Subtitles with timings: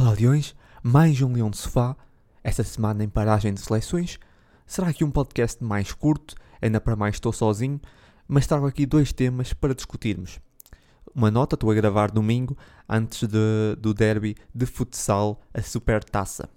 [0.00, 1.96] Olá Leões, mais um Leão de Sofá,
[2.44, 4.16] esta semana em paragem de seleções.
[4.64, 7.80] Será aqui um podcast mais curto, ainda para mais estou sozinho,
[8.28, 10.38] mas trago aqui dois temas para discutirmos.
[11.12, 12.56] Uma nota, estou a gravar domingo,
[12.88, 16.48] antes de, do derby de futsal, a Supertaça.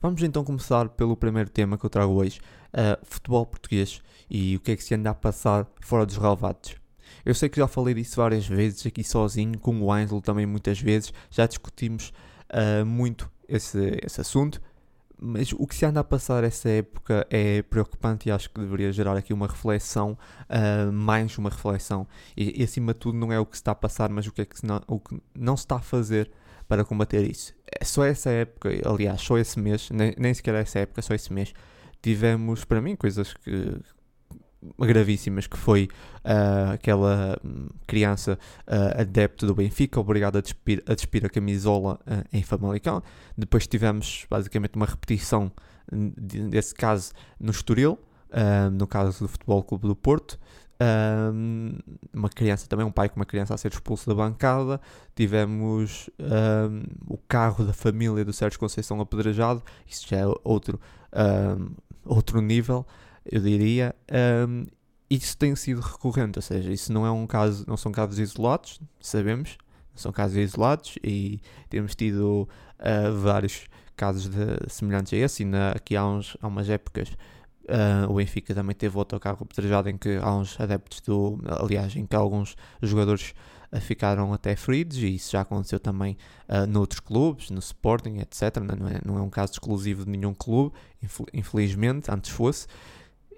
[0.00, 4.00] Vamos então começar pelo primeiro tema que eu trago hoje, uh, futebol português
[4.30, 6.76] e o que é que se anda a passar fora dos relevados.
[7.24, 10.80] Eu sei que já falei disso várias vezes aqui sozinho, com o Ângelo também muitas
[10.80, 12.12] vezes, já discutimos
[12.52, 14.60] uh, muito esse, esse assunto,
[15.24, 18.90] mas o que se anda a passar essa época é preocupante e acho que deveria
[18.90, 20.18] gerar aqui uma reflexão,
[20.50, 22.08] uh, mais uma reflexão.
[22.36, 24.32] E, e, acima de tudo não é o que se está a passar, mas o
[24.32, 26.30] que é que, não, o que não se está a fazer
[26.66, 27.54] para combater isso.
[27.80, 31.32] É só essa época, aliás, só esse mês, nem, nem sequer essa época, só esse
[31.32, 31.54] mês,
[32.02, 33.78] tivemos, para mim, coisas que,
[34.78, 35.88] gravíssimas que foi
[36.24, 41.98] uh, aquela hum, criança uh, adepto do Benfica, obrigada a despir a, despir a camisola
[42.06, 43.02] uh, em Famalicão.
[43.36, 45.50] Depois tivemos basicamente uma repetição
[45.90, 47.98] desse caso no Estoril,
[48.72, 50.38] no caso do Futebol Clube do Porto.
[52.14, 54.80] uma criança também, um pai com uma criança a ser expulso da bancada.
[55.14, 56.08] Tivemos
[57.08, 60.80] o carro da família do Sérgio Conceição apedrejado, isso já é outro,
[62.06, 62.86] outro nível
[63.24, 63.94] eu diria.
[64.48, 64.66] Um,
[65.10, 68.80] isso tem sido recorrente, ou seja, isso não é um caso, não são casos isolados,
[68.98, 69.58] sabemos,
[69.94, 75.42] são casos isolados e temos tido uh, vários casos de, semelhantes a esse.
[75.42, 77.14] E na, aqui há, uns, há umas épocas
[77.64, 81.38] uh, o Benfica também teve outro carro apedrejado em que há uns adeptos do.
[81.60, 83.34] Aliás, em que alguns jogadores
[83.72, 86.16] uh, ficaram até feridos e isso já aconteceu também
[86.48, 88.56] uh, noutros clubes, no Sporting, etc.
[88.58, 90.74] Não é, não é um caso exclusivo de nenhum clube,
[91.32, 92.66] infelizmente, antes fosse.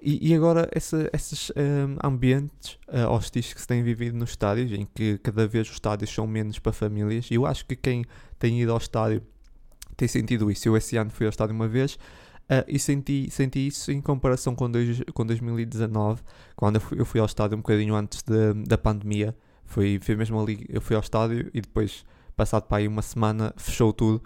[0.02, 4.70] E, e agora essa, esses um, ambientes uh, hostis que se têm vivido nos estádios,
[4.72, 8.04] em que cada vez os estádios são menos para famílias, eu acho que quem
[8.38, 9.22] tem ido ao estádio
[9.96, 10.68] tem sentido isso.
[10.68, 14.54] Eu esse ano fui ao estádio uma vez uh, e senti, senti isso em comparação
[14.54, 16.22] com, dois, com 2019,
[16.56, 19.34] quando eu fui, eu fui ao estádio um bocadinho antes de, da pandemia.
[19.64, 22.04] Foi, foi mesmo ali, eu fui ao estádio e depois,
[22.36, 24.22] passado para aí uma semana, fechou tudo.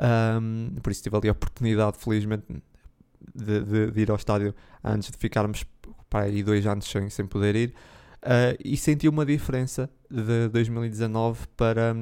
[0.00, 2.44] Um, por isso tive ali a oportunidade, felizmente,
[3.34, 5.64] de, de, de, ir ao estádio antes de ficarmos
[6.08, 7.74] para aí dois anos sem, sem poder ir.
[8.22, 11.94] Uh, e senti uma diferença de 2019 para,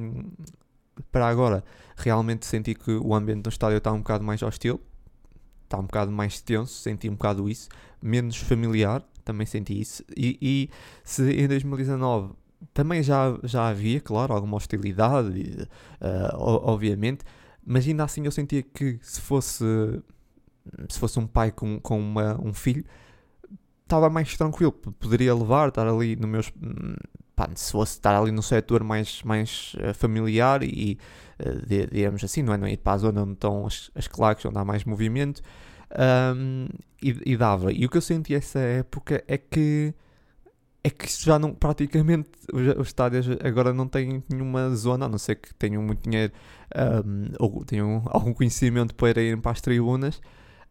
[1.12, 1.65] para agora.
[1.97, 4.81] Realmente senti que o ambiente do estádio está um bocado mais hostil,
[5.65, 7.69] está um bocado mais tenso, senti um bocado isso,
[8.03, 10.03] menos familiar, também senti isso.
[10.17, 10.71] E, e
[11.05, 12.33] se em 2019
[12.75, 15.69] também já, já havia, claro, alguma hostilidade,
[16.00, 17.25] uh, obviamente,
[17.65, 19.65] mas ainda assim eu sentia que se fosse
[20.89, 22.84] se fosse um pai com, com uma, um filho,
[23.83, 26.53] estava mais tranquilo, poderia levar, estar ali no meus.
[27.34, 30.99] Pá, se fosse estar ali no setor mais, mais uh, familiar e,
[31.41, 32.56] uh, digamos assim, não é?
[32.56, 35.41] Não é ir para a zona onde estão as, as claques, onde há mais movimento,
[36.37, 36.67] um,
[37.00, 37.73] e, e, dava.
[37.73, 39.95] E o que eu senti essa época é que
[40.83, 45.37] é que já não, praticamente, os estádios agora não têm nenhuma zona, a não ser
[45.37, 46.33] que tenham muito dinheiro
[47.05, 50.21] um, ou tenham algum conhecimento para irem para as tribunas,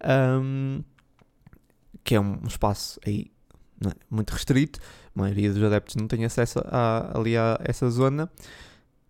[0.04, 0.84] um,
[2.04, 3.32] que é um espaço aí
[3.86, 3.92] é?
[4.10, 4.80] muito restrito,
[5.16, 8.30] a maioria dos adeptos não tem acesso a, ali a essa zona.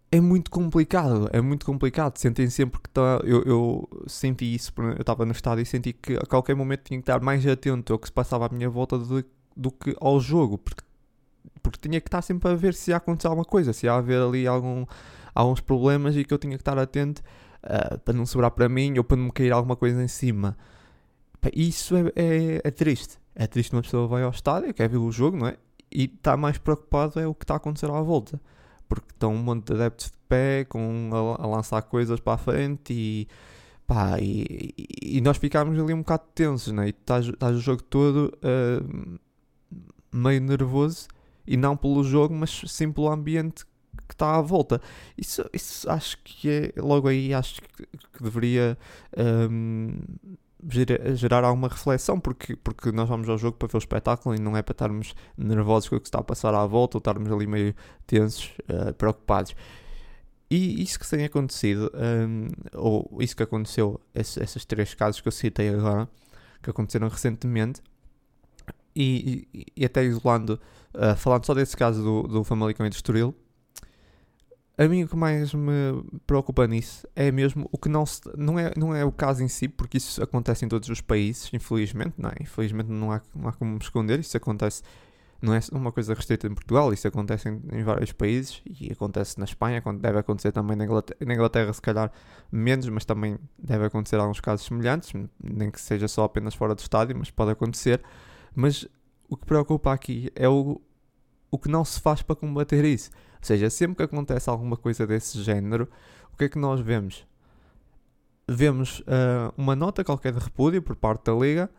[0.09, 2.17] É muito complicado, é muito complicado.
[2.17, 3.19] Sentem sempre que está.
[3.23, 6.97] Eu, eu, senti isso, eu estava no estádio e senti que a qualquer momento tinha
[6.97, 9.23] que estar mais atento ao que se passava à minha volta do,
[9.55, 10.81] do que ao jogo, porque,
[11.61, 14.21] porque tinha que estar sempre a ver se ia acontecer alguma coisa, se ia haver
[14.21, 14.85] ali algum,
[15.35, 17.21] alguns problemas e que eu tinha que estar atento
[17.63, 20.57] uh, para não sobrar para mim ou para não me cair alguma coisa em cima.
[21.53, 23.17] Isso é, é, é, triste.
[23.35, 25.57] É triste uma pessoa vai ao estádio, quer ver o jogo, não é?
[25.91, 28.39] E está mais preocupado é o que está a acontecer à volta.
[28.89, 32.37] Porque estão um monte de adeptos de pé com, a, a lançar coisas para a
[32.37, 33.27] frente e,
[33.85, 36.87] pá, e, e, nós ficámos ali um bocado tensos, né?
[36.87, 39.19] E estás, o jogo todo uh,
[40.11, 41.07] meio nervoso
[41.45, 43.65] e não pelo jogo, mas sim pelo ambiente
[44.07, 44.81] que está à volta.
[45.17, 48.77] Isso, isso acho que é, logo aí, acho que, que deveria.
[49.17, 49.99] Um,
[51.15, 54.57] gerar alguma reflexão, porque, porque nós vamos ao jogo para ver o espetáculo e não
[54.57, 57.45] é para estarmos nervosos com o que está a passar à volta ou estarmos ali
[57.45, 57.75] meio
[58.07, 59.55] tensos, uh, preocupados.
[60.49, 65.27] E isso que tem acontecido, um, ou isso que aconteceu, esses, esses três casos que
[65.27, 66.09] eu citei agora,
[66.63, 67.81] que aconteceram recentemente,
[68.95, 70.59] e, e, e até isolando,
[70.95, 73.35] uh, falando só desse caso do, do Famalicão e do Estoril,
[74.77, 78.59] a mim o que mais me preocupa nisso é mesmo o que não se, não
[78.59, 82.13] é não é o caso em si porque isso acontece em todos os países infelizmente
[82.17, 82.35] não é?
[82.41, 84.83] infelizmente não há, não há como esconder isso acontece
[85.41, 89.37] Não é uma coisa restrita em Portugal, isso acontece em, em vários países e acontece
[89.37, 92.11] na Espanha, deve acontecer também na Inglaterra, na Inglaterra, se calhar
[92.51, 95.13] menos, mas também deve acontecer alguns casos semelhantes,
[95.43, 98.01] nem que seja só apenas fora do estádio, mas pode acontecer.
[98.55, 98.87] Mas
[99.29, 100.81] o que preocupa aqui é o,
[101.51, 103.11] o que não se faz para combater isso.
[103.47, 105.87] Seja, sempre que acontece alguma coisa desse género,
[106.33, 107.25] o que é que nós vemos?
[108.45, 111.69] Vemos uh, uma nota qualquer de repúdio por parte da Liga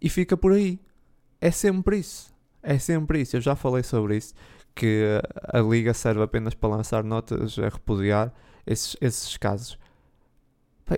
[0.00, 0.80] e fica por aí.
[1.42, 2.34] É sempre isso.
[2.62, 3.36] É sempre isso.
[3.36, 4.32] Eu já falei sobre isso.
[4.74, 5.20] Que
[5.52, 8.32] a Liga serve apenas para lançar notas a repudiar
[8.66, 9.78] esses, esses casos.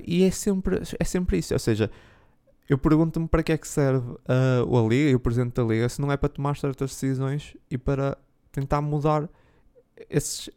[0.07, 1.53] E é sempre, é sempre isso.
[1.53, 1.91] Ou seja,
[2.69, 5.89] eu pergunto-me para que é que serve uh, a Liga e o Presidente da Liga
[5.89, 8.17] se não é para tomar certas decisões e para
[8.53, 9.29] tentar mudar
[10.09, 10.51] esses,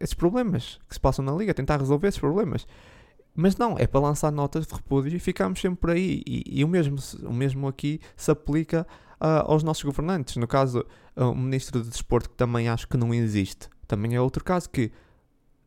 [0.00, 2.66] esses problemas que se passam na Liga, tentar resolver esses problemas.
[3.34, 6.22] Mas não, é para lançar notas de repúdio e ficamos sempre por aí.
[6.26, 8.86] E, e o, mesmo, o mesmo aqui se aplica
[9.20, 10.36] uh, aos nossos governantes.
[10.36, 10.84] No caso,
[11.14, 14.70] uh, o Ministro do Desporto, que também acho que não existe, também é outro caso
[14.70, 14.90] que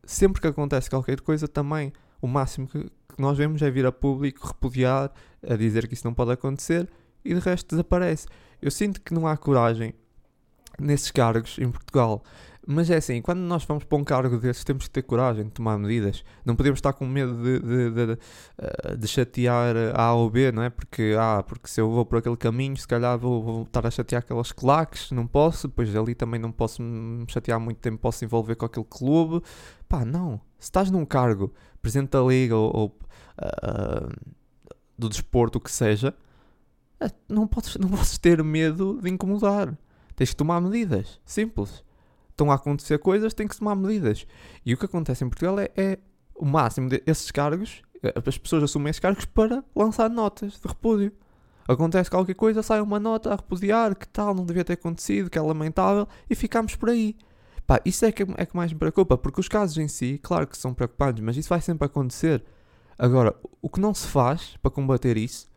[0.04, 3.92] sempre que acontece qualquer coisa, também o máximo que, que nós vemos é vir a
[3.92, 5.12] público repudiar,
[5.48, 6.88] a dizer que isso não pode acontecer
[7.24, 8.26] e de resto desaparece.
[8.60, 9.94] Eu sinto que não há coragem
[10.78, 12.22] nesses cargos em Portugal
[12.66, 15.50] mas é assim, quando nós vamos para um cargo desses, temos que ter coragem de
[15.50, 16.22] tomar medidas.
[16.44, 18.18] Não podemos estar com medo de, de, de,
[18.58, 20.68] eh, de chatear A ou B, não é?
[20.68, 23.90] Porque, ah, porque se eu vou por aquele caminho, se calhar vou, vou estar a
[23.90, 28.24] chatear aquelas claques, não posso, depois ali também não posso me chatear muito tempo, posso
[28.24, 29.42] envolver com aquele clube.
[29.88, 30.40] Pá, não.
[30.58, 32.98] Se estás num cargo, presidente da liga ou, ou
[33.40, 34.34] uh,
[34.98, 36.14] do desporto, o que seja,
[37.00, 39.74] eh, não podes, não podes ter medo de incomodar.
[40.14, 41.18] Tens que tomar medidas.
[41.24, 41.82] Simples
[42.40, 44.26] estão a acontecer coisas, tem que tomar medidas.
[44.64, 45.98] E o que acontece em Portugal é, é
[46.34, 51.12] o máximo desses cargos, eh, as pessoas assumem esses cargos para lançar notas de repúdio.
[51.68, 55.38] Acontece qualquer coisa, sai uma nota a repudiar, que tal, não devia ter acontecido, que
[55.38, 57.14] é lamentável, e ficamos por aí.
[57.66, 60.46] Pá, isso é que, é que mais me preocupa, porque os casos em si, claro
[60.46, 62.42] que são preocupantes, mas isso vai sempre acontecer.
[62.98, 65.48] Agora, o que não se faz para combater isso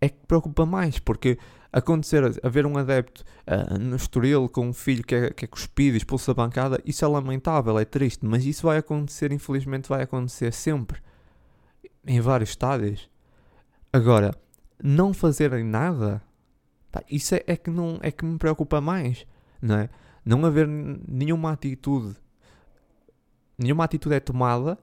[0.00, 1.38] é que preocupa mais, porque
[1.72, 5.96] acontecer, haver um adepto uh, no Estoril com um filho que é, que é cuspido
[5.96, 10.02] e expulso da bancada, isso é lamentável, é triste, mas isso vai acontecer, infelizmente vai
[10.02, 11.00] acontecer sempre,
[12.06, 13.08] em vários estádios.
[13.90, 14.34] Agora,
[14.82, 16.22] não fazerem nada,
[16.90, 19.26] pá, isso é, é, que não, é que me preocupa mais,
[19.60, 19.88] não é?
[20.24, 22.16] Não haver nenhuma atitude,
[23.58, 24.78] nenhuma atitude é tomada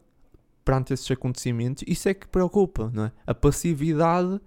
[0.65, 3.11] perante esses acontecimentos, isso é que preocupa, não é?
[3.25, 4.41] A passividade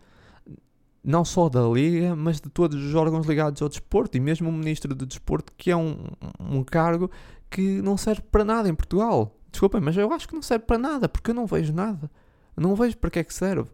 [1.04, 4.52] não só da Liga, mas de todos os órgãos ligados ao desporto e mesmo o
[4.52, 5.96] Ministro do Desporto, que é um,
[6.38, 7.10] um cargo
[7.50, 9.36] que não serve para nada em Portugal.
[9.50, 12.10] Desculpem, mas eu acho que não serve para nada, porque eu não vejo nada.
[12.56, 13.68] Não vejo para que é que serve.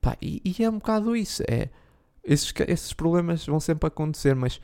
[0.00, 1.42] Pá, e, e, é um bocado isso.
[1.48, 1.68] É,
[2.24, 4.60] esses, esses problemas vão sempre acontecer, mas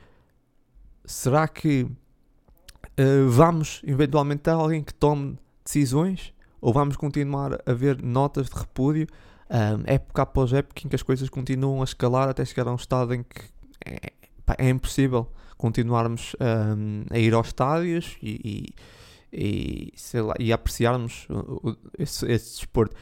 [1.04, 6.34] será que uh, vamos eventualmente ter alguém que tome decisões?
[6.60, 9.06] Ou vamos continuar a ver notas de repúdio?
[9.50, 12.76] Um, época após época em que as coisas continuam a escalar até chegar a um
[12.76, 13.40] estado em que
[13.84, 14.12] é,
[14.58, 18.72] é impossível continuarmos um, a ir aos estádios e,
[19.32, 22.94] e, e, lá, e apreciarmos o, o, esse, esse desporto.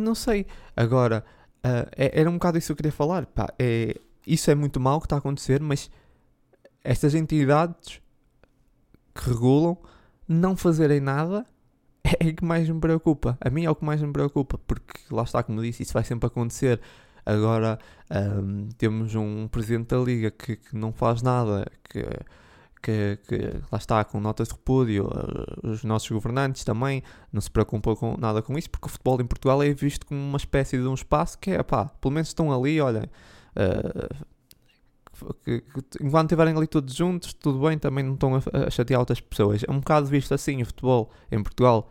[0.00, 0.46] Não sei.
[0.76, 1.24] Agora,
[1.64, 3.26] uh, é, era um bocado isso que eu queria falar.
[3.26, 5.90] Pá, é, isso é muito mal que está a acontecer, mas
[6.84, 8.00] estas entidades
[9.14, 9.76] que regulam
[10.28, 11.46] não fazerem nada
[12.20, 13.36] é o que mais me preocupa.
[13.40, 16.04] A mim é o que mais me preocupa, porque lá está, como disse, isso vai
[16.04, 16.80] sempre acontecer.
[17.24, 17.78] Agora
[18.10, 22.02] um, temos um presidente da liga que, que não faz nada, que,
[22.82, 23.38] que, que,
[23.70, 25.08] lá está com notas de repúdio.
[25.14, 27.02] Eh, os nossos governantes também
[27.32, 30.20] não se preocupam com nada com isso, porque o futebol em Portugal é visto como
[30.20, 33.04] uma espécie de um espaço que é pá, pelo menos estão ali, olhem.
[33.54, 34.32] Uh,
[35.44, 39.00] que, que, enquanto estiverem ali todos juntos, tudo bem, também não estão a, a, chatear
[39.00, 39.62] outras pessoas.
[39.66, 41.90] É um bocado visto assim o futebol em Portugal,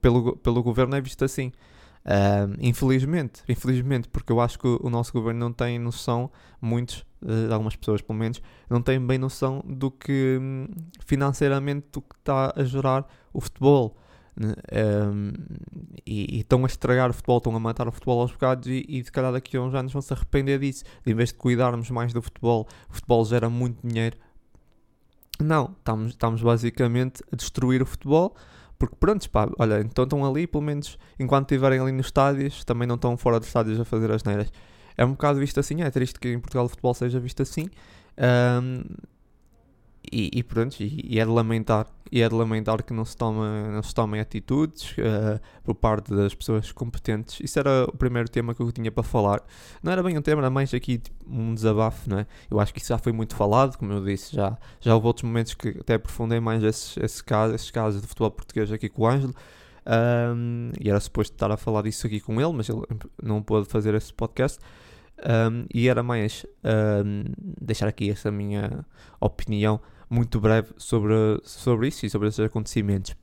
[0.00, 1.52] pelo, pelo governo é visto assim.
[2.06, 7.52] Uh, infelizmente, infelizmente, porque eu acho que o, nosso governo não tem noção, muitos, uh,
[7.52, 10.68] algumas pessoas pelo menos, não têm bem noção do que hum,
[11.04, 13.96] financeiramente do que está a gerar o futebol.
[14.38, 15.32] Um, né?
[16.06, 19.02] e, estão a estragar o futebol, estão a matar o futebol aos bocados e, e
[19.02, 20.84] se calhar daqui a uns anos vão se arrepender disso.
[21.04, 24.16] Em vez de cuidarmos mais do futebol, o futebol gera muito dinheiro.
[25.40, 28.36] Não, estamos, estamos basicamente a destruir o futebol.
[28.78, 32.86] Porque pronto, pá, olha, então estão ali, pelo menos enquanto estiverem ali nos estádios, também
[32.86, 34.52] não estão fora dos estádios a fazer as neiras.
[34.96, 37.68] É um bocado visto assim, é triste que em Portugal o futebol seja visto assim.
[38.18, 38.82] Um,
[40.12, 43.16] e, e pronto, e, e, é de lamentar, e é de lamentar que não se,
[43.16, 47.40] toma, não se tomem atitudes uh, por parte das pessoas competentes.
[47.40, 49.42] Isso era o primeiro tema que eu tinha para falar.
[49.82, 52.26] Não era bem um tema, era mais aqui tipo, um desabafo, não é?
[52.50, 55.24] Eu acho que isso já foi muito falado, como eu disse, já, já houve outros
[55.24, 59.06] momentos que até aprofundei mais esses, casos, esses casos de futebol português aqui com o
[59.06, 59.34] Ângelo.
[59.86, 62.82] Um, e era suposto estar a falar disso aqui com ele, mas ele
[63.22, 64.58] não pôde fazer esse podcast.
[65.18, 66.44] Um, e era mais
[67.04, 68.84] um, deixar aqui essa minha
[69.20, 73.14] opinião muito breve sobre, sobre isso e sobre esses acontecimentos.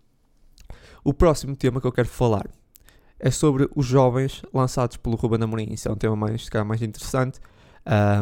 [1.03, 2.47] O próximo tema que eu quero falar
[3.19, 5.67] é sobre os jovens lançados pelo Ruben Amorim.
[5.71, 7.39] Isso é um tema mais, mais interessante.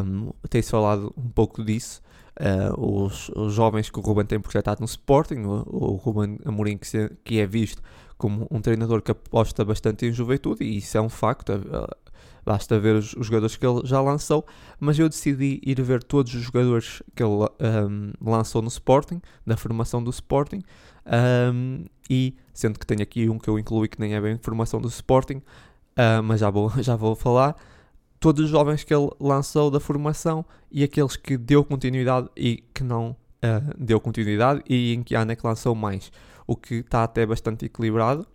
[0.04, 2.00] Um, Tem-se falado um pouco disso.
[2.40, 6.78] Uh, os, os, jovens que o Ruben tem projetado no Sporting, o, o Ruben Amorim
[6.78, 7.82] que, se, que é visto
[8.16, 11.52] como um treinador que aposta bastante em juventude, e isso é um facto.
[12.44, 14.44] Basta ver os, os, jogadores que ele já lançou,
[14.80, 19.56] mas eu decidi ir ver todos os jogadores que ele um, lançou no Sporting, na
[19.56, 20.62] formação do Sporting,
[21.54, 24.80] um, e sendo que tenho aqui um que eu incluí que nem é bem formação
[24.80, 27.56] do Sporting, uh, mas já vou, já vou falar,
[28.18, 32.82] todos os jovens que ele lançou da formação e aqueles que deu continuidade e que
[32.82, 36.10] não uh, deu continuidade e em que ano é que lançou mais,
[36.44, 38.26] o que está até bastante equilibrado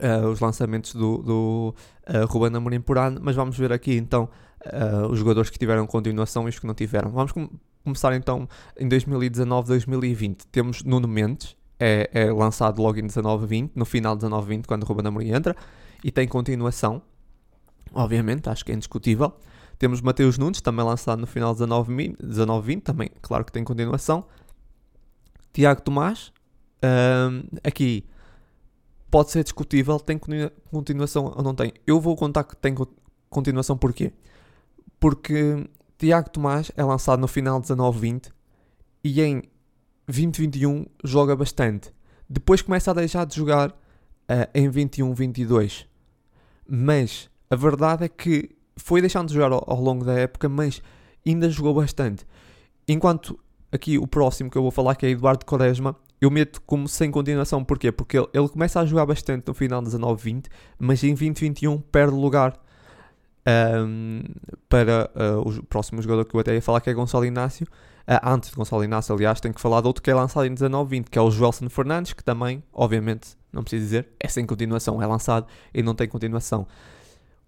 [0.00, 1.74] uh, os lançamentos do, do
[2.08, 4.28] uh, Ruben Amorim por ano, mas vamos ver aqui então
[4.66, 7.10] uh, os jogadores que tiveram continuação e os que não tiveram.
[7.10, 7.48] Vamos com
[7.84, 8.48] começar então
[8.78, 10.46] em 2019-2020.
[10.50, 15.06] Temos Nuno Mendes, é, é, lançado logo em 19-20, no final de 19-20, quando Ruben
[15.06, 15.54] Amorim entra,
[16.02, 17.02] e tem continuação,
[17.92, 19.34] obviamente, acho que é indiscutível.
[19.78, 24.24] Temos Mateus Nunes, também lançado no final de 19-20, também, claro que tem continuação.
[25.52, 26.32] Tiago Tomás,
[27.62, 28.04] aqui
[29.14, 30.18] pode ser discutível, tem
[30.72, 31.72] continuação ou não tem.
[31.86, 32.74] Eu vou contar que tem
[33.30, 34.12] continuação porquê?
[34.98, 38.32] Porque Tiago Tomás é lançado no final de 19-20
[39.04, 39.44] e em
[40.08, 41.94] 2021 joga bastante.
[42.28, 45.86] Depois começa a deixar de jogar uh, em 21-22.
[46.66, 50.82] Mas a verdade é que foi deixando de jogar ao, ao longo da época, mas
[51.24, 52.26] ainda jogou bastante.
[52.88, 53.38] Enquanto
[53.74, 57.10] aqui o próximo que eu vou falar, que é Eduardo Quaresma, eu meto como sem
[57.10, 57.64] continuação.
[57.64, 57.90] Porquê?
[57.90, 60.46] Porque ele, ele começa a jogar bastante no final de 19-20,
[60.78, 62.58] mas em 2021 perde lugar
[63.46, 64.22] um,
[64.68, 67.66] para uh, o próximo jogador que eu até ia falar, que é Gonçalo Inácio.
[68.06, 70.54] Uh, antes de Gonçalo Inácio, aliás, tenho que falar de outro que é lançado em
[70.54, 75.02] 19-20, que é o Joelson Fernandes, que também, obviamente, não preciso dizer, é sem continuação,
[75.02, 76.66] é lançado e não tem continuação.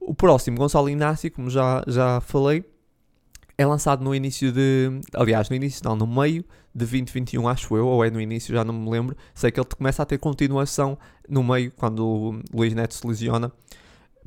[0.00, 2.64] O próximo, Gonçalo Inácio, como já, já falei,
[3.58, 5.00] é lançado no início de.
[5.14, 6.42] Aliás, no início, não, no meio
[6.74, 9.16] de 2021, acho eu, ou é no início, já não me lembro.
[9.34, 10.98] Sei que ele começa a ter continuação
[11.28, 13.50] no meio, quando o Luís Neto se lesiona.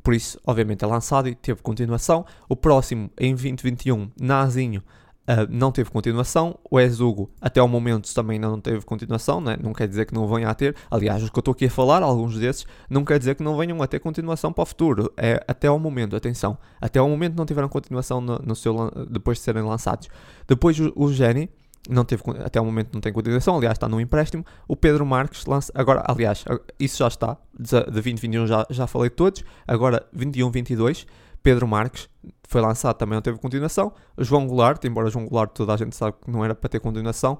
[0.02, 2.24] Por isso, obviamente, é lançado e teve continuação.
[2.48, 4.82] O próximo, em 2021, Nazinho,
[5.30, 6.58] Uh, não teve continuação.
[6.68, 9.56] O Ezugo, até ao momento, também não teve continuação, né?
[9.62, 10.74] não quer dizer que não venha a ter.
[10.90, 13.56] Aliás, os que eu estou aqui a falar, alguns desses, não quer dizer que não
[13.56, 15.12] venham a ter continuação para o futuro.
[15.16, 16.58] É até ao momento, atenção.
[16.80, 20.08] Até ao momento não tiveram continuação no, no seu, depois de serem lançados.
[20.48, 21.48] Depois o, o Geni,
[21.88, 24.44] não teve, até o momento não tem continuação, aliás está no empréstimo.
[24.66, 26.44] O Pedro Marques lança, agora, aliás,
[26.78, 31.06] isso já está, de 2021 já, já falei todos, agora 21-22
[31.42, 32.08] Pedro Marques
[32.48, 33.92] foi lançado, também não teve continuação.
[34.18, 37.38] João Goulart, embora João Goulart toda a gente sabe que não era para ter continuação,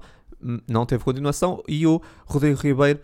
[0.67, 1.61] não teve continuação.
[1.67, 2.99] E o Rodrigo Ribeiro,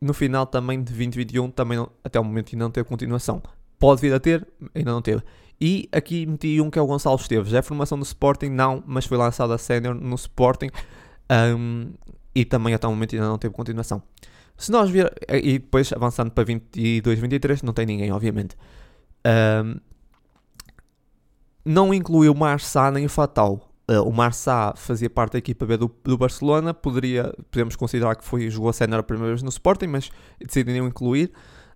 [0.00, 3.42] no final também de 2021, também não, até o momento ainda não teve continuação.
[3.78, 5.22] Pode vir a ter, ainda não teve.
[5.60, 7.52] E aqui meti um que é o Gonçalo Esteves.
[7.54, 8.48] É formação do Sporting?
[8.48, 10.70] Não, mas foi lançado a sénior no Sporting.
[11.56, 11.92] Um,
[12.34, 14.02] e também até o momento ainda não teve continuação.
[14.56, 18.56] Se nós vir, e depois avançando para 22, 23, não tem ninguém, obviamente.
[19.26, 19.76] Um,
[21.64, 23.70] não incluiu o Marçá nem o Fatal.
[23.90, 28.24] Uh, o Marçá fazia parte da equipa B do, do, Barcelona, poderia, podemos considerar que
[28.24, 31.32] foi, jogou a sénior a primeira vez no Sporting, mas decidiram incluir.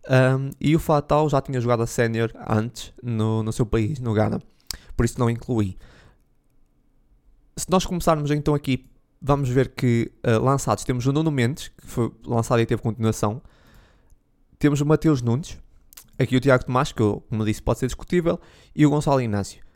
[0.09, 4.15] Um, e o Fatal já tinha jogado a sénior antes no, no seu país, no
[4.15, 4.41] Ghana,
[4.97, 5.77] por isso não incluí.
[7.57, 8.87] Se nós começarmos então aqui,
[9.21, 13.43] vamos ver que uh, lançados temos o Nuno Mendes, que foi lançado e teve continuação.
[14.59, 15.59] Temos o Mateus Nunes,
[16.19, 18.41] aqui o Tiago Tomás, que como disse pode ser discutível,
[18.75, 19.68] e o Gonçalo Inácio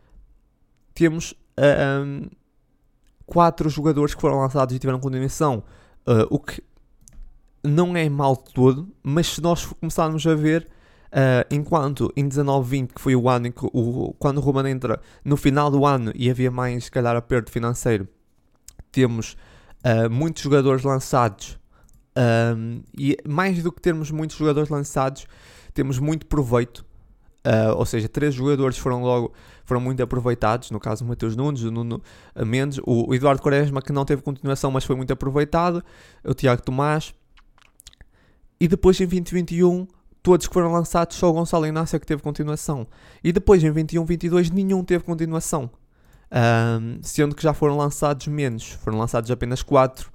[0.95, 2.29] temos um,
[3.27, 5.63] quatro jogadores que foram lançados e tiveram condenação,
[6.07, 6.63] uh, o que
[7.65, 10.69] não é mal de todo, mas se nós começarmos a ver,
[11.09, 15.01] uh, enquanto em 19-20, que foi o ano em que o, quando o Ruben entra
[15.25, 18.09] no final do ano e havia mais, se calhar, aperto financeiro,
[18.91, 19.37] temos
[19.85, 21.59] uh, muitos jogadores lançados.
[22.15, 25.27] Um, e mais do que termos muitos jogadores lançados,
[25.73, 26.85] temos muito proveito
[27.77, 29.33] ou seja, três jogadores foram logo
[29.65, 32.03] foram muito aproveitados, no caso o Matheus Nunes, o Nuno
[32.45, 35.83] Mendes, o, Eduardo Quaresma que não teve continuação, mas foi muito aproveitado,
[36.25, 37.15] o Tiago Tomás,
[38.61, 39.87] e depois em 2021
[40.23, 42.87] todos que foram lançados, só o Gonçalo Inácio é que teve continuação.
[43.23, 45.69] E depois em 21, 22 nenhum teve continuação.
[46.31, 50.13] Um, sendo que já foram lançados menos, foram lançados apenas 4, uh,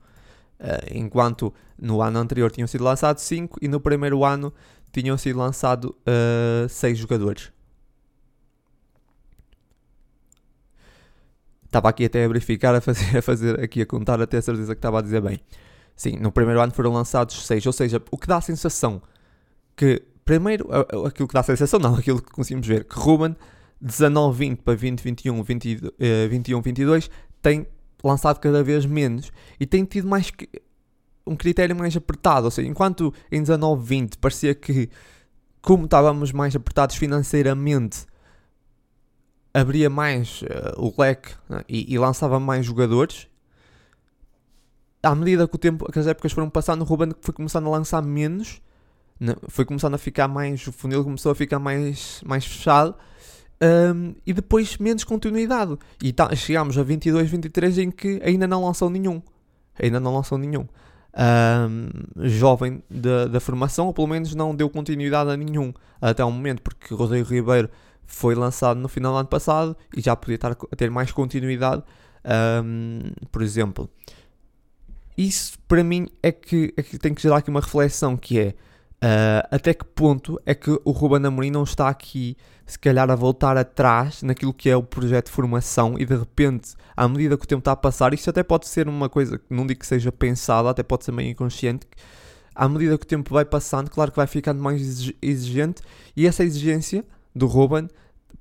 [0.60, 4.51] ah, enquanto no ano anterior tinham sido lançados 5 e no primeiro ano
[4.92, 5.92] tinham sido lançados
[6.70, 7.51] 6 uh, jogadores.
[11.67, 14.74] Estava aqui até a verificar, a fazer, a fazer aqui a contar, até a certeza
[14.74, 15.39] que estava a dizer bem.
[15.95, 19.01] Sim, no primeiro ano foram lançados 6, ou seja, o que dá a sensação
[19.75, 20.67] que, primeiro,
[21.05, 23.36] aquilo que dá a sensação, não, aquilo que conseguimos ver, que Ruben,
[23.83, 25.43] 19-20 para 20-21,
[26.29, 27.09] 21-22,
[27.41, 27.67] tem
[28.03, 30.50] lançado cada vez menos e tem tido mais que,
[31.27, 32.45] um critério mais apertado.
[32.45, 34.89] Ou seja, enquanto em 19-20 parecia que,
[35.62, 38.05] como estávamos mais apertados financeiramente,
[39.59, 40.45] abria mais uh,
[40.77, 43.27] o leque né, e, e, lançava mais jogadores.
[45.01, 47.69] À medida que o tempo, que as épocas foram passando, o Ruben foi começando a
[47.69, 48.61] lançar menos,
[49.19, 52.95] né, foi começando a ficar mais, o funil começou a ficar mais, mais fechado.
[53.59, 55.77] Um, e depois menos continuidade.
[56.03, 59.21] E tá, chegámos a 22, 23 em que ainda não lançou nenhum.
[59.79, 60.67] Ainda não lançou nenhum
[61.17, 61.89] um,
[62.27, 66.93] jovem da, formação, ou pelo menos não deu continuidade a nenhum até o momento, porque
[66.93, 67.69] Rodrigo Ribeiro
[68.07, 71.83] foi lançado no final do ano passado e já podia estar a ter mais continuidade.
[72.63, 73.89] Um, por exemplo,
[75.17, 78.55] isso para mim é que, é que tem que gerar aqui uma reflexão que é
[78.97, 82.35] Uh, até que ponto é que o Ruben Amorim não está aqui,
[82.65, 86.73] se calhar, a voltar atrás naquilo que é o projeto de formação e de repente,
[86.95, 89.53] à medida que o tempo está a passar, isto até pode ser uma coisa que
[89.53, 91.85] não digo que seja pensada, até pode ser meio inconsciente,
[92.55, 94.81] à medida que o tempo vai passando, claro que vai ficando mais
[95.21, 95.83] exigente
[96.15, 97.05] e essa exigência
[97.38, 97.88] do Ruben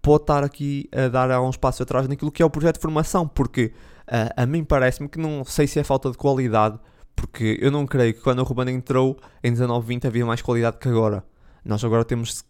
[0.03, 3.26] pode estar aqui a dar uns passos atrás naquilo que é o projeto de formação,
[3.26, 3.73] porque
[4.09, 6.79] uh, a mim parece-me que não sei se é falta de qualidade
[7.17, 10.87] porque eu não creio que quando o Ruben entrou em 19-20 havia mais qualidade que
[10.87, 11.25] agora.
[11.65, 12.45] Nós agora temos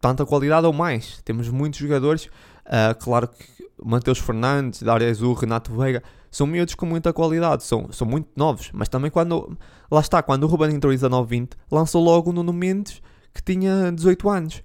[0.00, 1.20] tanta qualidade ou mais.
[1.22, 2.24] Temos muitos jogadores.
[2.24, 7.92] Uh, claro que Mateus Fernandes, Dário Azul, Renato Veiga são miúdos com muita qualidade, são,
[7.92, 8.70] são muito novos.
[8.72, 9.56] Mas também quando.
[9.90, 13.00] Lá está, quando o Ruben entrou em 19-20, lançou logo o Nuno Mendes
[13.32, 14.62] que tinha 18 anos.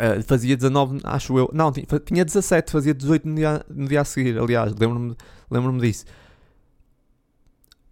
[0.00, 1.50] Uh, fazia 19, acho eu.
[1.52, 5.16] Não, tinha, tinha 17, fazia 18 no dia, no dia a seguir, aliás, lembro-me
[5.50, 6.04] lembro disso.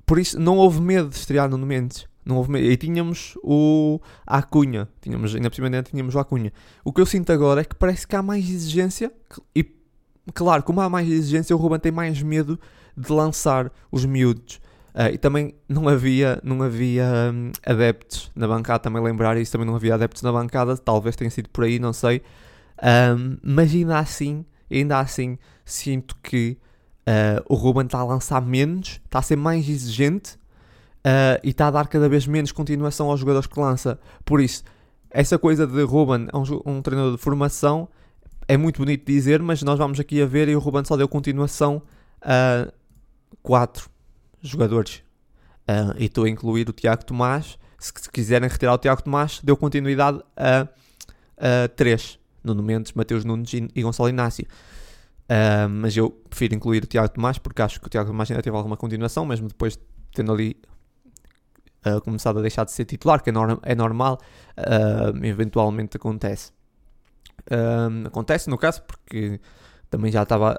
[0.04, 2.06] Por isso não houve medo de estrear no Mendes.
[2.24, 2.64] Não houve medo.
[2.64, 4.88] E tínhamos o a Acunha.
[5.00, 6.52] Tínhamos, ainda por cima tínhamos o Acunha.
[6.84, 9.12] O que eu sinto agora é que parece que há mais exigência.
[9.54, 9.64] E
[10.32, 12.58] claro, como há mais exigência, o Ruben tem mais medo
[12.96, 14.60] de lançar os miúdos.
[14.96, 19.66] Uh, e também não havia, não havia um, adeptos na bancada, também lembrar isso, também
[19.66, 22.22] não havia adeptos na bancada, talvez tenha sido por aí, não sei.
[22.82, 26.58] Um, mas ainda assim, ainda assim, sinto que
[27.08, 31.68] Uh, o Ruben está a lançar menos, está a ser mais exigente uh, e está
[31.68, 33.96] a dar cada vez menos continuação aos jogadores que lança.
[34.24, 34.64] Por isso,
[35.08, 37.88] essa coisa de Ruben é um, um treinador de formação
[38.48, 41.08] é muito bonito dizer, mas nós vamos aqui a ver e o Ruben só deu
[41.08, 41.82] continuação
[42.20, 42.72] a
[43.42, 43.88] quatro
[44.42, 45.02] jogadores.
[45.68, 47.58] Uh, e estou a incluir o Tiago Tomás.
[47.78, 50.68] Se, se, quiserem retirar o Tiago Tomás, deu continuidade a,
[51.36, 52.18] a três.
[52.46, 54.46] Nuno Mendes, Mateus Nunes e, e Gonçalo Inácio.
[55.24, 58.42] Uh, mas eu prefiro incluir o Tiago Tomás porque acho que o Tiago Tomás ainda
[58.42, 59.76] teve alguma continuação, mesmo depois
[60.14, 60.56] tendo ali
[61.84, 64.20] uh, começado a deixar de ser titular, que é, norm é normal,
[64.56, 66.52] uh, eventualmente acontece.
[68.06, 69.40] acontece no caso porque
[69.90, 70.58] também já estava.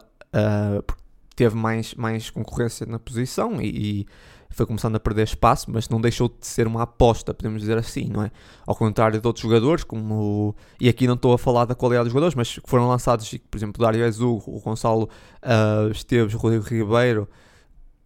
[1.38, 3.68] Teve mais, mais concorrência na posição e,
[4.02, 4.08] e
[4.50, 8.10] foi começando a perder espaço, mas não deixou de ser uma aposta, podemos dizer assim,
[8.10, 8.32] não é?
[8.66, 10.56] Ao contrário de outros jogadores, como.
[10.82, 13.58] E aqui não estou a falar da qualidade dos jogadores, mas que foram lançados, por
[13.58, 15.08] exemplo, o Dário Azul, o Gonçalo
[15.44, 17.30] uh, Esteves, o Rodrigo Ribeiro,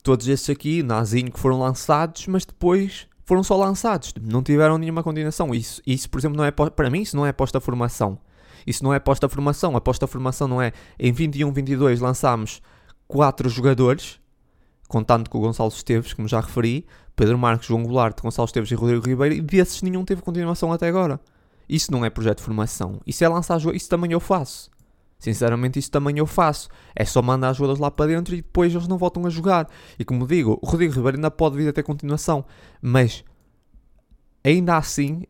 [0.04, 5.04] todos esses aqui, Nazinho, que foram lançados, mas depois foram só lançados, não tiveram nenhuma
[5.04, 5.56] continuação.
[5.56, 8.20] Isso, isso por exemplo, não é para mim, isso não é aposta formação.
[8.68, 9.78] Isso não é aposta formação.
[9.78, 12.62] Aposta formação não é em 21, 22 lançámos
[13.12, 14.22] 4 jogadores
[14.88, 18.76] contando com o Gonçalo Esteves, como já referi, Pedro Marques, João Goulart, Gonçalo Esteves e
[18.76, 21.20] Rodrigo Ribeiro, e desses nenhum teve continuação até agora.
[21.68, 23.00] Isso não é projeto de formação.
[23.06, 23.84] Isso é lançar jogadores.
[23.84, 24.70] Isso também eu faço.
[25.20, 26.70] Sinceramente, isso também eu faço.
[26.96, 29.70] É só mandar jogadores lá para dentro e depois eles não voltam a jogar.
[30.00, 32.46] E como digo, o Rodrigo Ribeiro ainda pode vir a ter continuação.
[32.82, 33.24] Mas,
[34.44, 35.24] ainda assim,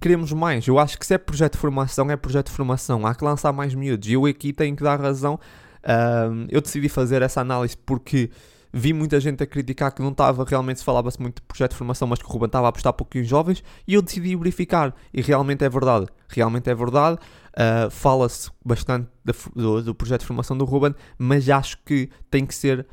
[0.00, 0.66] queremos mais.
[0.66, 3.06] Eu acho que se é projeto de formação, é projeto de formação.
[3.06, 4.08] Há que lançar mais miúdos.
[4.08, 5.38] E eu aqui tenho que dar razão.
[5.86, 8.28] Uh, eu decidi fazer essa análise porque
[8.72, 11.76] vi muita gente a criticar que não estava, realmente se falava-se muito de projeto de
[11.78, 14.94] formação, mas que o Ruben estava a apostar pouco em jovens, e eu decidi verificar,
[15.14, 19.08] e realmente é verdade, realmente é verdade, uh, fala-se bastante
[19.54, 22.86] do, do, projeto de formação do Ruben, mas acho que tem que ser,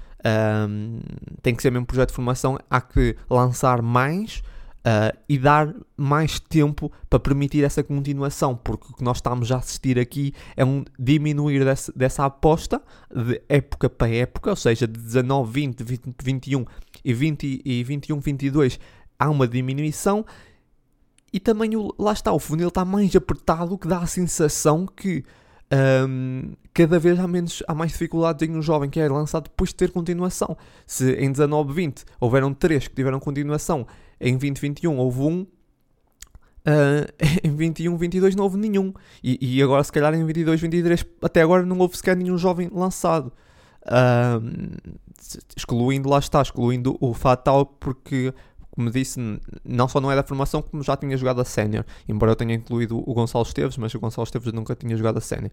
[0.70, 1.02] um,
[1.42, 4.42] tem que ser mesmo projeto de formação, há que lançar mais,
[4.86, 9.56] Uh, e dar mais tempo para permitir essa continuação, porque o que nós estamos a
[9.56, 15.00] assistir aqui é um diminuir desse, dessa aposta de época para época, ou seja, de
[15.00, 16.66] 19, 20, 20 21
[17.06, 18.78] e, 20, e 21, 22
[19.18, 20.26] há uma diminuição
[21.32, 25.24] e também lá está, o funil está mais apertado que dá a sensação que
[26.08, 29.72] um, cada vez há, menos, há mais dificuldades em um jovem que é lançado depois
[29.72, 30.56] de ter continuação.
[30.86, 33.88] Se em 19, 20 houveram três que tiveram continuação
[34.24, 38.94] em 2021 houve um, uh, em 21, 22 não houve nenhum.
[39.24, 42.70] E, e, agora, se calhar, em 22, 23, até agora não houve sequer nenhum jovem
[42.72, 43.32] lançado.
[43.84, 44.80] Uh,
[45.56, 48.34] excluindo, lá está, excluindo o Fatal, porque,
[48.72, 49.20] como disse,
[49.64, 51.86] não só não é da formação, como já tinha jogado a sénior.
[52.08, 55.22] Embora eu tenha incluído o Gonçalo Esteves, mas o Gonçalo Esteves nunca tinha jogado a
[55.22, 55.52] sénior.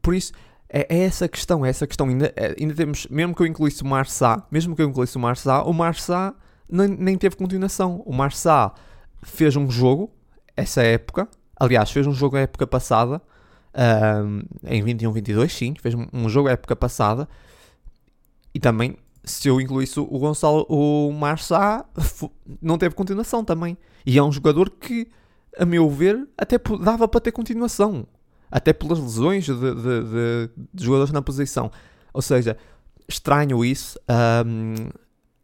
[0.00, 0.32] Por isso,
[0.68, 2.08] é, é, essa questão, é essa questão.
[2.08, 5.20] Ainda, é, ainda temos, mesmo que eu incluísse o Marçá, mesmo que eu incluísse o
[5.20, 6.34] Marçá, o Marçá
[6.72, 8.02] nem, nem teve continuação.
[8.06, 8.72] O Marçá
[9.22, 10.10] fez um jogo,
[10.56, 13.20] essa época, aliás, fez um jogo a época passada,
[14.24, 17.28] um, em 21-22, sim, fez um jogo a época passada,
[18.54, 21.84] e também, se eu incluísse o Gonçalo, o Marçá,
[22.60, 23.78] não teve continuação também.
[24.04, 25.08] E é um jogador que,
[25.58, 28.06] a meu ver, até dava para ter continuação.
[28.50, 31.70] Até pelas lesões de, de, de, de jogadores na posição.
[32.12, 32.58] Ou seja,
[33.08, 33.98] estranho isso.
[34.46, 34.90] Um,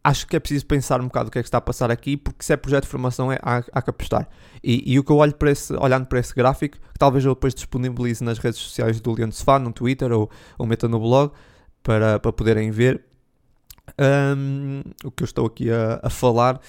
[0.03, 2.15] acho que é preciso pensar um bocado o que é que está a passar aqui,
[2.15, 4.27] porque se é projeto de formação é, há, há que apostar.
[4.63, 7.33] E, e, o que eu olho para esse, olhando para esse gráfico, que talvez eu
[7.33, 11.33] depois disponibilize nas redes sociais do Leandro Sofá, no Twitter ou, ou meta no blog,
[11.83, 13.03] para, para poderem ver
[14.37, 16.59] um, o que eu estou aqui a, a falar.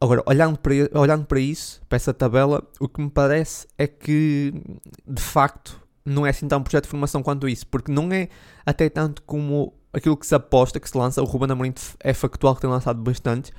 [0.00, 4.54] Agora, olhando para, olhando para isso, para essa tabela, o que me parece é que,
[5.06, 8.28] de facto, não é assim tão projeto de formação quanto isso, porque não é
[8.64, 12.54] até tanto como aquilo que se aposta, que se lança, o Ruben Amorim é factual
[12.54, 13.52] que tem lançado bastante,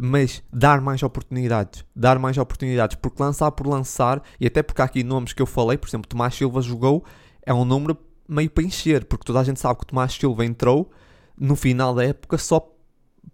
[0.00, 4.84] mas dar mais oportunidades, dar mais oportunidades, porque lançar por lançar, e até porque há
[4.84, 7.04] aqui nomes que eu falei, por exemplo, Tomás Silva jogou,
[7.44, 7.96] é um número
[8.28, 10.90] meio para encher, porque toda a gente sabe que Tomás Silva entrou
[11.36, 12.74] no final da época só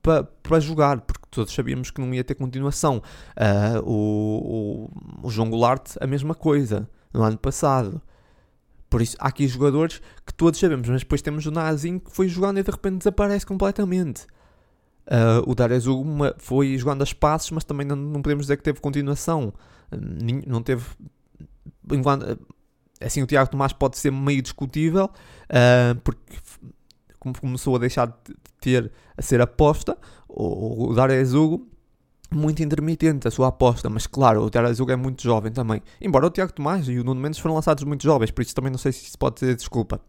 [0.03, 3.03] para, para jogar, porque todos sabíamos que não ia ter continuação.
[3.37, 4.89] Uh, o,
[5.23, 8.01] o, o João Goulart, a mesma coisa, no ano passado.
[8.89, 12.29] Por isso, há aqui jogadores que todos sabemos, mas depois temos o Nazinho que foi
[12.29, 14.27] jogando e de repente desaparece completamente.
[15.07, 16.03] Uh, o Darezu
[16.39, 19.53] foi jogando a espaços, mas também não, não, podemos dizer que teve continuação.
[20.47, 20.85] Não teve.
[21.91, 22.39] Enquanto,
[23.01, 26.23] assim, o Tiago Tomás pode ser meio discutível, uh, porque
[27.41, 29.97] começou a deixar de ter a ser aposta.
[30.29, 31.67] O, o Darezu
[32.31, 35.83] muito intermitente a sua aposta, mas claro, o Terazuga é muito jovem também.
[36.01, 38.71] Embora o Tiago Tomás e o Nuno Mendes foram lançados muito jovens, por isso também
[38.71, 40.01] não sei se isso pode ser desculpa.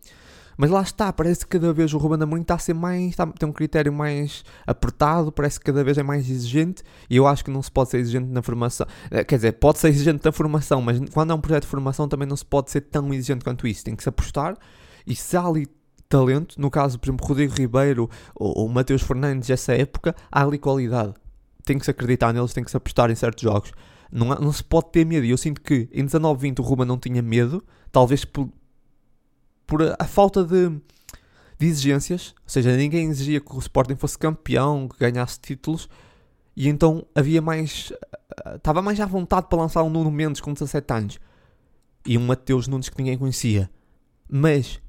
[0.57, 3.27] Mas lá está, parece que cada vez o Ruben Amorim está a ser mais, está,
[3.27, 7.43] tem um critério mais apertado, parece que cada vez é mais exigente e eu acho
[7.43, 8.87] que não se pode ser exigente na formação.
[9.11, 12.07] Eh, quer dizer, pode ser exigente na formação, mas quando é um projeto de formação
[12.07, 13.83] também não se pode ser tão exigente quanto isso.
[13.83, 14.57] Tem que se apostar
[15.05, 15.67] e se há ali
[16.07, 20.57] talento, no caso, por exemplo, Rodrigo Ribeiro ou, ou Mateus Fernandes, essa época, há ali
[20.57, 21.13] qualidade
[21.65, 23.71] tem que se acreditar neles, tem que se apostar em certos jogos.
[24.11, 25.25] Não, não se pode ter medo.
[25.25, 28.49] E eu sinto que em 19-20 o Ruben não tinha medo, talvez por,
[29.65, 30.69] por a, a falta de,
[31.59, 32.35] de, exigências.
[32.43, 35.89] Ou seja, ninguém exigia que o Sporting fosse campeão, que ganhasse títulos.
[36.55, 37.91] E então havia mais.
[38.55, 41.19] Estava mais à vontade para lançar um Nuno Mendes com 17 anos.
[42.05, 43.69] E um Mateus Nunes que ninguém conhecia.
[44.29, 44.79] Mas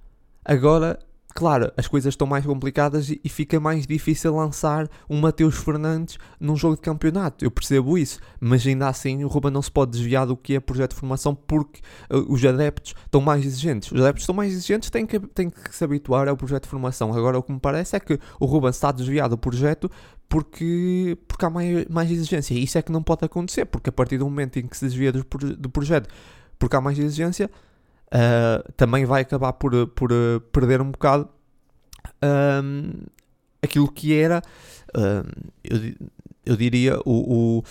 [0.45, 0.99] agora
[1.37, 6.57] claro, as coisas estão mais complicadas e, fica mais difícil lançar um Mateus Fernandes num
[6.57, 7.45] jogo de campeonato.
[7.45, 10.61] Eu percebo isso, mas ainda assim o Ruben não se pode desviar do que é
[10.61, 13.93] projeto de formação porque uh, os adeptos estão mais exigentes.
[13.93, 17.13] Os adeptos estão mais exigentes, têm que, têm que se habituar ao projeto de formação.
[17.13, 19.91] Agora, o que me parece é que o Ruben está desviado do projeto
[20.31, 22.55] porque, porque há mais, mais exigência.
[22.55, 24.87] E isso é que não pode acontecer, porque a partir do momento em que se
[24.87, 25.23] desvia do,
[25.59, 26.09] do projeto
[26.59, 27.51] porque há mais exigência,
[28.13, 31.29] uh, também vai acabar por, por uh, perder um bocado
[32.23, 32.93] um,
[33.63, 34.43] aquilo que era,
[34.97, 35.23] um,
[35.65, 35.95] eu,
[36.45, 37.63] eu, diria, o, o,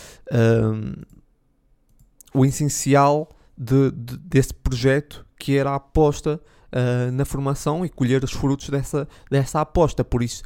[2.34, 6.40] o essencial de, de, desse projeto, que era a aposta
[6.74, 10.04] Uh, na formação e colher os frutos dessa, dessa aposta.
[10.04, 10.44] Por isso,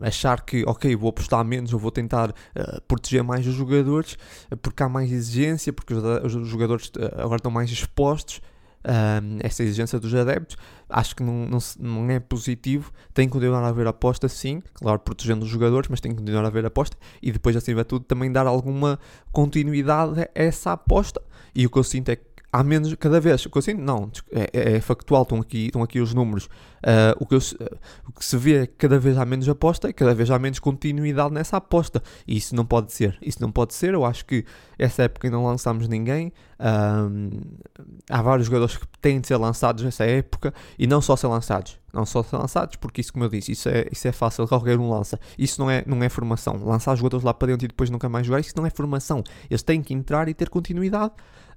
[0.00, 4.16] achar que, ok, vou apostar menos, ou vou tentar uh, proteger mais os jogadores,
[4.62, 8.40] porque há mais exigência, porque os, os jogadores agora estão mais expostos,
[8.84, 10.56] um, essa exigência dos adeptos.
[10.88, 12.92] Acho que não, não, não, é positivo.
[13.12, 16.44] Tem que continuar a haver aposta, sim, claro, protegendo os jogadores, mas tem que continuar
[16.44, 18.98] a haver aposta e depois, acima de tudo, também dar alguma
[19.32, 21.22] continuidade a essa aposta.
[21.54, 23.80] E o que eu sinto é que há menos, cada vez, o que eu sinto,
[23.80, 26.48] não, é, é, é factual, estão aqui, estão aqui os números.
[26.84, 29.48] Uh, o, que eu, uh, o que se vê é que cada vez há menos
[29.48, 32.02] aposta e cada vez há menos continuidade nessa aposta.
[32.28, 33.16] E isso não pode ser.
[33.22, 33.94] Isso não pode ser.
[33.94, 34.44] Eu acho que
[34.78, 36.30] essa época não lançámos ninguém.
[36.58, 41.78] há vários jogadores que têm de ser lançados nessa época e não só ser lançados.
[41.90, 44.78] Não só ser lançados, porque isso, como eu disse, isso é, isso é fácil, qualquer
[44.78, 45.18] um lança.
[45.38, 46.56] Isso não é, não é formação.
[46.62, 49.22] Lançar jogadores lá para dentro e depois nunca mais jogar, isso não é formação.
[49.48, 51.12] Eles têm que entrar e ter continuidade.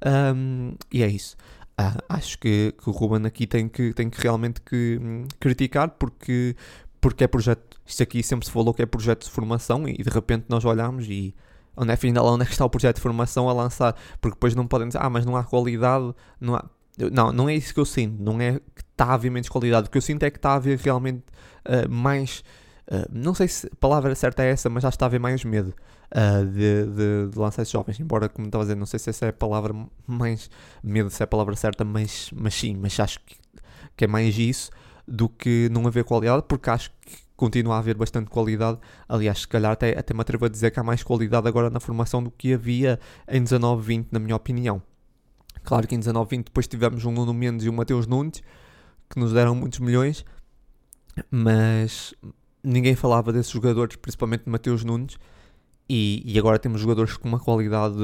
[0.06, 1.36] Um, e é isso.
[1.78, 5.90] Ah, acho que, que, o Ruben aqui tem que, tem que realmente que, hum, criticar
[5.92, 6.56] porque,
[7.00, 7.80] porque é projeto.
[7.86, 11.08] Isto aqui sempre se falou que é projeto de formação e de repente nós olhamos
[11.08, 11.36] e
[11.78, 13.96] onde é, afinal onde é que está o projeto de formação a lançar?
[14.20, 16.66] Porque depois não podem dizer, ah, mas não há qualidade, não há.
[17.12, 19.88] Não, não é isso que eu sinto, não é que está a haver menos qualidade,
[19.88, 21.24] o que eu sinto é que está a haver realmente
[21.64, 22.44] uh, mais.
[22.90, 25.44] Uh, não sei se a palavra certa é essa, mas já está a haver mais
[25.44, 25.74] medo
[26.12, 28.00] uh, de, de, de, lançar esses jovens.
[28.00, 29.74] Embora, como estava a dizer, não sei se essa é a palavra
[30.06, 30.50] mais.
[30.82, 33.36] medo se é a palavra certa, mas, mas sim, mas acho que,
[33.96, 34.72] que é mais isso
[35.08, 38.80] do que não haver qualidade, porque acho que continua a haver bastante qualidade.
[39.08, 41.80] Aliás, se calhar até, até me atrevo a dizer que há mais qualidade agora na
[41.80, 44.82] formação do que havia em 19-20, na minha opinião.
[45.64, 48.42] Claro que em 19-20 depois tivemos um Nuno Mendes e um Mateus Nunes,
[49.10, 50.26] que nos deram muitos milhões,
[51.30, 52.14] mas
[52.68, 55.18] ninguém falava desses jogadores, principalmente de Mateus Nunes,
[55.90, 57.96] e, e, agora temos jogadores com uma qualidade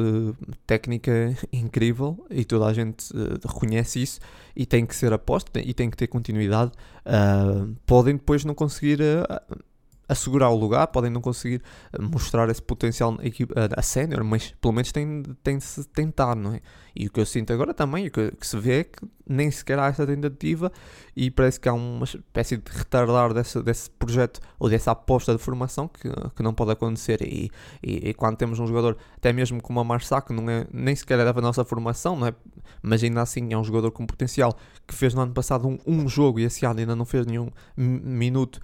[0.66, 4.22] técnica incrível e toda a gente uh, reconhece isso
[4.56, 6.72] e tem que ser aposta e tem que ter continuidade.
[7.06, 9.64] Uh, podem depois não conseguir uh,
[10.08, 11.62] assegurar o lugar, podem não conseguir
[12.00, 16.36] mostrar esse potencial na equipa, a sénior, mas pelo menos tem, tem de se tentar,
[16.36, 16.62] não é?
[16.96, 19.50] E o que eu sinto agora também, o que, que, se vê é que nem
[19.50, 20.72] sequer há essa tentativa
[21.16, 25.40] e parece que há uma espécie de retardar desse, desse projeto ou dessa aposta de
[25.40, 27.22] formação que, que não pode acontecer.
[27.24, 27.50] E,
[27.82, 30.96] e, e quando temos um jogador, até mesmo como a Marçá, que não é, nem
[30.96, 32.36] sequer é da nossa formação, não é?
[32.82, 36.08] mas ainda assim é um jogador com potencial que fez no ano passado um, um
[36.08, 38.60] jogo e esse ano ainda não fez nenhum minuto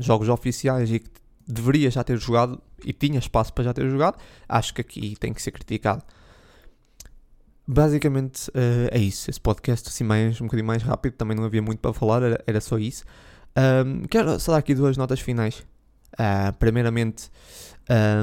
[0.00, 1.10] jogos oficiais e que
[1.46, 5.32] deveria já ter jogado e tinha espaço para já ter jogado, acho que aqui tem
[5.32, 6.02] que ser criticado.
[7.66, 9.30] Basicamente uh, é isso.
[9.30, 12.44] Esse podcast assim mais, um bocadinho mais rápido, também não havia muito para falar, era,
[12.46, 13.04] era só isso.
[13.56, 15.64] Um, quero só dar aqui duas notas finais.
[16.14, 17.30] Uh, primeiramente,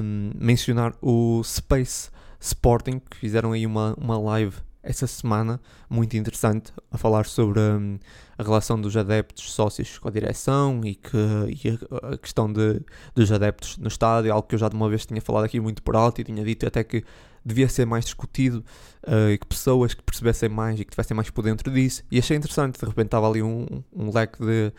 [0.04, 2.10] um, mencionar o Space
[2.40, 4.58] Sporting, que fizeram aí uma, uma live
[4.90, 8.00] essa semana, muito interessante, a falar sobre um,
[8.36, 12.82] a relação dos adeptos sócios com a direção e, que, e a, a, questão de,
[13.14, 15.84] dos adeptos no estádio, algo que eu já de uma vez tinha falado aqui muito
[15.84, 17.04] por alto e tinha dito até que
[17.46, 18.66] devia ser mais discutido
[19.08, 22.02] uh, e que pessoas que percebessem mais e que tivessem mais por dentro disso.
[22.12, 24.74] E achei interessante, de repente estava ali um, um leque de,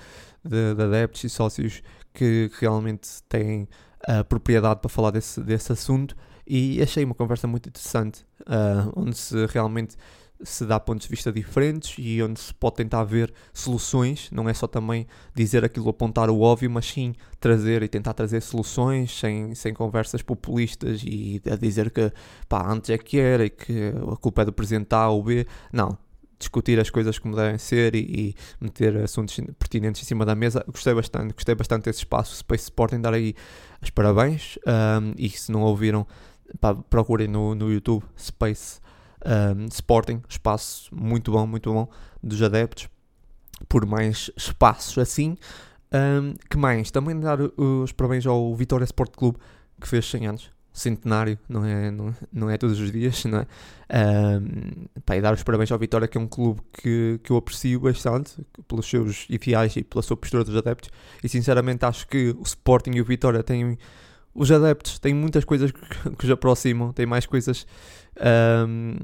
[0.44, 3.68] de, de adeptos e sócios que, que realmente têm
[4.04, 9.16] a propriedade para falar desse, desse assunto e achei uma conversa muito interessante, uh, onde
[9.16, 9.96] se realmente
[10.42, 14.54] se dá pontos de vista diferentes e onde se pode tentar ver soluções, não é
[14.54, 19.54] só também dizer aquilo, apontar o óbvio, mas sim trazer e tentar trazer soluções sem,
[19.54, 22.10] sem conversas populistas e a dizer que
[22.48, 25.46] pá, antes é que era e que a culpa é do presidente A ou B.
[25.72, 25.98] Não,
[26.38, 30.64] discutir as coisas como devem ser e, e, meter assuntos pertinentes em cima da mesa.
[30.66, 33.34] Gostei bastante, gostei bastante desse espaço Space Sporting, dar aí
[33.82, 36.06] os parabéns um, e se não ouviram
[36.60, 38.80] pá, procurem no, no YouTube Space
[39.24, 41.88] um, Sporting, espaço muito bom, muito bom
[42.22, 42.88] dos adeptos,
[43.68, 45.36] por mais espaços assim.
[45.92, 46.90] Um, que mais?
[46.90, 49.38] Também dar os parabéns ao Vitória Sport Clube,
[49.80, 53.46] que fez 100 anos, centenário, não é, não, não é todos os dias, não é?
[53.92, 57.36] Um, pá, e dar os parabéns ao Vitória, que é um clube que, que eu
[57.36, 58.34] aprecio bastante,
[58.68, 60.90] pelos seus ideais e pela sua postura dos adeptos,
[61.22, 63.76] e sinceramente acho que o Sporting e o Vitória têm
[64.34, 65.80] os adeptos têm muitas coisas que,
[66.24, 67.66] os aproximam, têm mais coisas
[68.68, 68.96] um,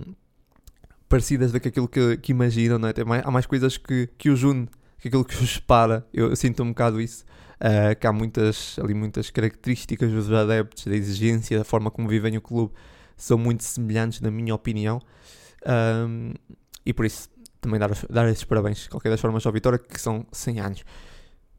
[1.09, 2.93] parecidas do que aquilo que, que imaginam, não é?
[2.93, 6.07] Tem mais, há mais coisas que, que os une, que aquilo que os separa.
[6.13, 7.25] Eu, eu sinto um bocado isso.
[7.57, 12.37] Uh, que há muitas, ali muitas características dos adeptos, da exigência, da forma como vivem
[12.37, 12.75] o clube,
[13.17, 15.01] são muito semelhantes, na minha opinião.
[15.67, 16.35] Um,
[16.85, 19.99] e por isso, também dar, dar esses parabéns, de qualquer das formas, ao Vitória, que
[19.99, 20.85] são 100 anos.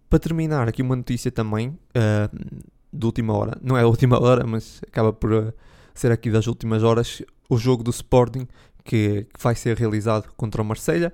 [0.08, 1.70] Para terminar, aqui uma notícia também.
[1.70, 3.58] Uh, de última hora.
[3.62, 5.54] Não é a última hora, mas acaba por uh,
[5.94, 7.22] ser aqui das últimas horas.
[7.50, 8.48] O jogo do Sporting
[8.84, 11.14] que, vai ser realizado contra o Marselha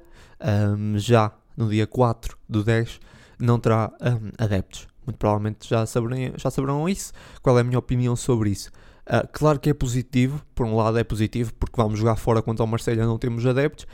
[0.77, 2.99] um, já no dia 4 do 10
[3.39, 4.87] não terá um, adeptos.
[5.05, 7.11] Muito provavelmente já saberão, já saberão isso.
[7.41, 8.69] Qual é a minha opinião sobre isso?
[9.05, 12.63] Uh, claro que é positivo, por um lado é positivo, porque vamos jogar fora contra
[12.63, 13.85] o Marselha não temos adeptos,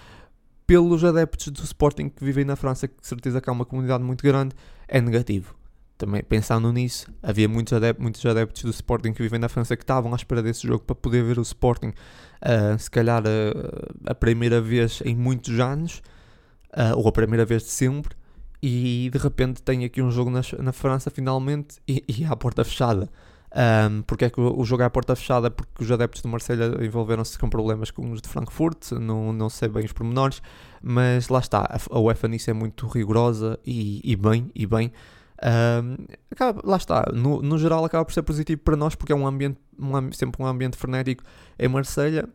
[0.67, 4.21] pelos adeptos do Sporting que vivem na França, que certeza que há uma comunidade muito
[4.21, 4.55] grande,
[4.87, 5.55] é negativo.
[5.99, 9.83] Também pensando nisso, havia muitos adeptos, muitos adeptos do Sporting que vivem na França que
[9.83, 14.15] estavam à espera desse jogo para poder ver o Sporting, uh, se calhar uh, a
[14.15, 16.01] primeira vez em muitos anos,
[16.69, 18.15] uh, ou a primeira vez de sempre,
[18.63, 22.63] e de repente tem aqui um jogo na, na França finalmente e, e à porta
[22.63, 23.09] fechada.
[23.51, 25.51] Um, porque é que o, jogo é à porta fechada?
[25.51, 29.67] Porque os adeptos de Marselha envolveram-se com problemas com os de Frankfurt, não, não sei
[29.67, 30.41] bem os pormenores,
[30.81, 34.93] mas lá está, a UEFA nisso é muito rigorosa e, e bem, e bem.
[35.41, 39.15] Um, acaba, lá está, no, no geral acaba por ser positivo para nós porque é
[39.15, 41.23] um ambiente, um, sempre um ambiente frenético
[41.57, 42.27] em Marselha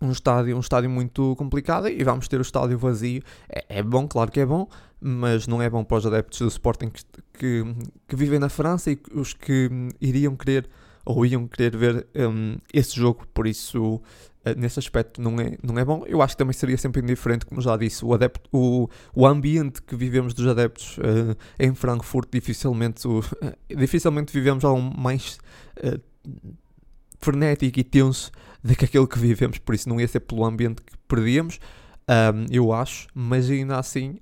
[0.00, 3.22] um estádio, um estádio muito complicado e vamos ter o estádio vazio.
[3.48, 4.68] É, é, bom, claro que é bom,
[5.00, 7.62] mas não é bom para os adeptos do Sporting que, que,
[8.08, 9.70] que vivem na França e os que
[10.00, 10.68] iriam querer
[11.04, 14.00] ou iam querer ver um, esse jogo, por isso
[14.56, 16.04] nesse aspecto não é, não é bom.
[16.06, 19.80] Eu acho que também seria sempre indiferente, como já disse, o, adepto, o, o ambiente
[19.82, 23.22] que vivemos dos adeptos uh, em Frankfurt dificilmente, uh,
[23.68, 25.38] dificilmente vivemos algo mais
[25.78, 26.00] uh,
[27.18, 28.30] frenético e tenso
[28.62, 31.58] do que aquilo que vivemos, por isso não ia ser pelo ambiente que perdíamos.
[32.06, 34.18] Um, eu acho, mas ainda assim,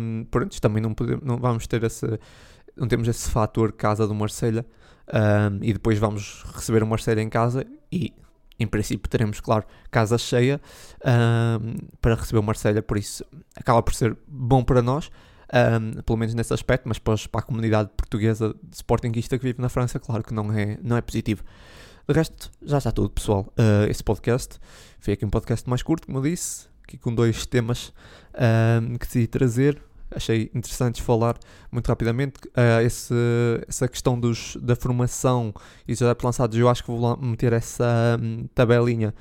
[0.00, 2.06] um, pronto, também não, podemos, não vamos ter esse,
[2.76, 4.66] não temos esse fator casa do Marselha
[5.08, 8.12] um, e depois vamos receber o Marselha em casa e
[8.58, 10.60] em princípio teremos, claro, casa cheia
[12.00, 13.24] para receber o Marselha, por isso
[13.56, 15.10] acaba por ser bom para nós,
[16.06, 19.98] pelo menos nesse aspecto, mas para, a comunidade portuguesa de Sportingista que vive na França,
[19.98, 21.42] claro que não é, não é positivo.
[22.06, 23.50] De resto, já está tudo, pessoal.
[23.58, 24.60] Uh, esse podcast
[25.00, 27.88] foi aqui um podcast mais curto, como eu disse, aqui com dois temas
[28.34, 29.82] uh, que decidi trazer
[30.14, 31.36] achei interessante falar
[31.70, 32.34] muito rapidamente.
[32.48, 33.14] Uh, esse,
[33.68, 35.52] essa questão dos, da formação
[35.86, 39.14] e dos adeptos lançados, eu acho que vou meter essa um, tabelinha,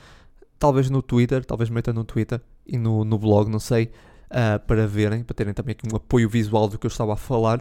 [0.59, 3.91] talvez no Twitter, talvez meta no Twitter e no, no blog, não sei,
[4.31, 7.17] uh, para verem, para terem também aqui um apoio visual do que eu estava a
[7.17, 7.59] falar.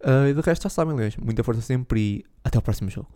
[0.00, 3.08] Uh, e do resto já sabem, aliás, muita força sempre e até o próximo jogo.